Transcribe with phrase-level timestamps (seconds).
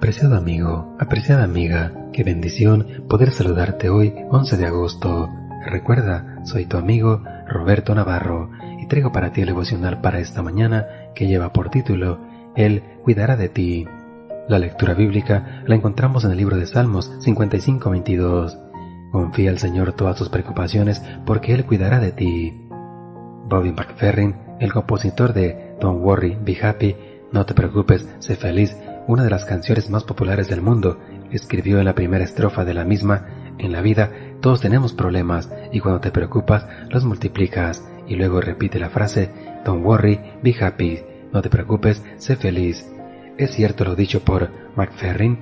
[0.00, 5.28] Apreciado amigo, apreciada amiga, qué bendición poder saludarte hoy 11 de agosto.
[5.66, 8.50] Recuerda, soy tu amigo Roberto Navarro
[8.80, 12.18] y traigo para ti el devocional para esta mañana que lleva por título
[12.56, 13.86] Él cuidará de ti.
[14.48, 18.58] La lectura bíblica la encontramos en el libro de Salmos 55-22.
[19.12, 22.66] Confía al Señor todas tus preocupaciones porque Él cuidará de ti.
[23.50, 26.96] Bobby McFerrin, el compositor de Don't Worry, Be Happy,
[27.32, 28.74] No te preocupes, sé feliz,
[29.10, 31.00] una de las canciones más populares del mundo,
[31.32, 33.26] escribió en la primera estrofa de la misma,
[33.58, 38.78] en la vida todos tenemos problemas y cuando te preocupas los multiplicas y luego repite
[38.78, 39.28] la frase,
[39.64, 41.00] Don't worry, be happy,
[41.32, 42.88] no te preocupes, sé feliz.
[43.36, 45.40] ¿Es cierto lo dicho por McFerrin?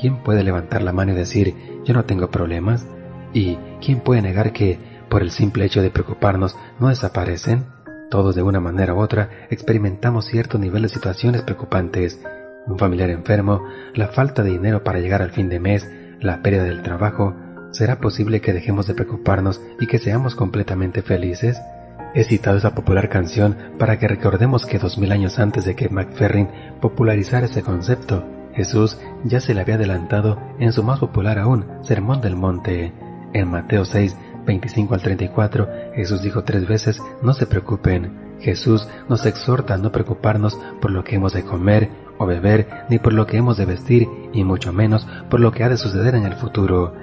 [0.00, 1.52] ¿Quién puede levantar la mano y decir,
[1.84, 2.86] yo no tengo problemas?
[3.32, 7.66] ¿Y quién puede negar que, por el simple hecho de preocuparnos, no desaparecen?
[8.08, 12.20] Todos de una manera u otra experimentamos cierto nivel de situaciones preocupantes
[12.66, 13.62] un familiar enfermo,
[13.94, 15.88] la falta de dinero para llegar al fin de mes,
[16.20, 17.34] la pérdida del trabajo,
[17.70, 21.60] ¿será posible que dejemos de preocuparnos y que seamos completamente felices?
[22.14, 25.88] He citado esa popular canción para que recordemos que dos mil años antes de que
[25.88, 26.48] McFerrin
[26.80, 32.20] popularizara ese concepto, Jesús ya se le había adelantado en su más popular aún, Sermón
[32.20, 32.92] del Monte.
[33.32, 38.23] En Mateo 6, 25 al 34, Jesús dijo tres veces, no se preocupen.
[38.44, 42.98] Jesús nos exhorta a no preocuparnos por lo que hemos de comer, o beber, ni
[42.98, 46.14] por lo que hemos de vestir, y mucho menos por lo que ha de suceder
[46.14, 46.94] en el futuro.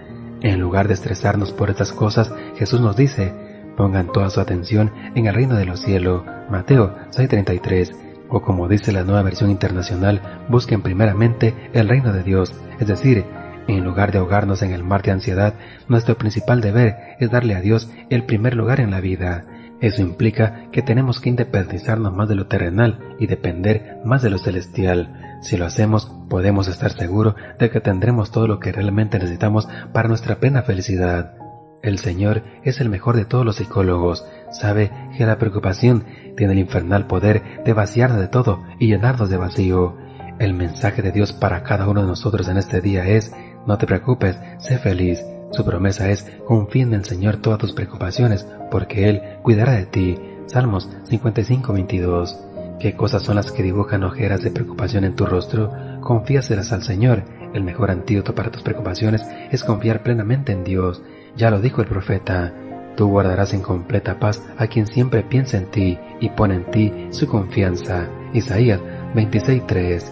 [0.42, 3.34] En lugar de estresarnos por estas cosas, Jesús nos dice,
[3.75, 7.96] pongan toda su atención en el reino de los cielos, Mateo 6:33,
[8.30, 13.25] o como dice la nueva versión internacional, busquen primeramente el reino de Dios, es decir,
[13.68, 15.56] en lugar de ahogarnos en el mar de ansiedad,
[15.88, 19.44] nuestro principal deber es darle a Dios el primer lugar en la vida.
[19.81, 24.38] Eso implica que tenemos que independizarnos más de lo terrenal y depender más de lo
[24.38, 25.40] celestial.
[25.42, 30.08] Si lo hacemos, podemos estar seguros de que tendremos todo lo que realmente necesitamos para
[30.08, 31.34] nuestra plena felicidad.
[31.81, 34.24] El Señor es el mejor de todos los psicólogos.
[34.52, 36.06] Sabe que la preocupación
[36.38, 39.98] tiene el infernal poder de vaciarnos de todo y llenarnos de vacío.
[40.38, 43.34] El mensaje de Dios para cada uno de nosotros en este día es,
[43.66, 45.24] no te preocupes, sé feliz.
[45.51, 50.17] Su promesa es, confía en el Señor todas tus preocupaciones, porque Él cuidará de ti.
[50.45, 52.38] Salmos 55:22.
[52.79, 55.72] ¿Qué cosas son las que dibujan ojeras de preocupación en tu rostro?
[56.01, 57.23] Confíaselas al Señor.
[57.53, 61.03] El mejor antídoto para tus preocupaciones es confiar plenamente en Dios.
[61.35, 62.53] Ya lo dijo el profeta.
[62.95, 67.07] Tú guardarás en completa paz a quien siempre piensa en ti y pone en ti
[67.12, 68.07] su confianza.
[68.33, 68.79] Isaías
[69.13, 70.12] 26:3.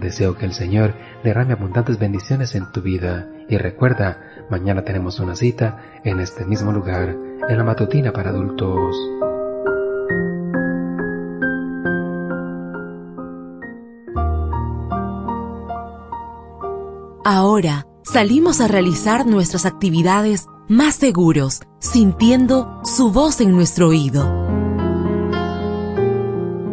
[0.00, 5.36] Deseo que el Señor derrame abundantes bendiciones en tu vida y recuerda, mañana tenemos una
[5.36, 7.16] cita en este mismo lugar,
[7.48, 8.96] en la matutina para adultos.
[17.24, 24.49] Ahora salimos a realizar nuestras actividades más seguros, sintiendo su voz en nuestro oído.